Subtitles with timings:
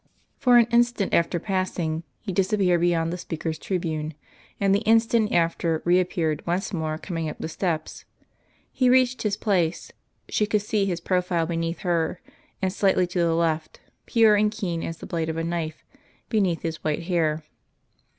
[0.39, 4.15] For an instant after passing he disappeared beyond the speaker's tribune,
[4.59, 8.05] and the instant after reappeared once more, coming up the steps.
[8.71, 9.91] He reached his place
[10.27, 12.19] she could see His profile beneath her
[12.63, 15.83] and slightly to the left, pure and keen as the blade of a knife,
[16.29, 17.43] beneath His white hair.